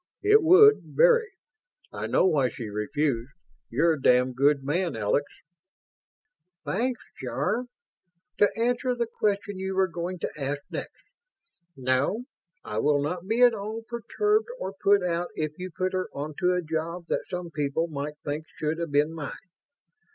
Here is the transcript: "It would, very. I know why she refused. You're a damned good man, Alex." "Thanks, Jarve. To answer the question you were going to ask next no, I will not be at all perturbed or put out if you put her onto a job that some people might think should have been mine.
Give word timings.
"It 0.23 0.41
would, 0.41 0.81
very. 0.83 1.29
I 1.93 2.07
know 2.07 2.25
why 2.25 2.49
she 2.49 2.69
refused. 2.69 3.33
You're 3.69 3.93
a 3.93 4.01
damned 4.01 4.35
good 4.35 4.63
man, 4.63 4.95
Alex." 4.95 5.25
"Thanks, 6.65 7.01
Jarve. 7.21 7.67
To 8.39 8.49
answer 8.57 8.95
the 8.95 9.05
question 9.05 9.59
you 9.59 9.75
were 9.75 9.87
going 9.87 10.17
to 10.17 10.31
ask 10.35 10.61
next 10.71 11.03
no, 11.77 12.23
I 12.63 12.79
will 12.79 12.99
not 13.03 13.27
be 13.27 13.43
at 13.43 13.53
all 13.53 13.83
perturbed 13.87 14.47
or 14.57 14.73
put 14.73 15.03
out 15.03 15.27
if 15.35 15.51
you 15.59 15.69
put 15.69 15.93
her 15.93 16.09
onto 16.15 16.51
a 16.51 16.63
job 16.63 17.05
that 17.09 17.27
some 17.29 17.51
people 17.51 17.85
might 17.87 18.17
think 18.25 18.45
should 18.57 18.79
have 18.79 18.91
been 18.91 19.13
mine. 19.13 19.31